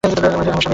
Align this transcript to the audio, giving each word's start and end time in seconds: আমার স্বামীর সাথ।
আমার 0.03 0.17
স্বামীর 0.19 0.55
সাথ। 0.55 0.67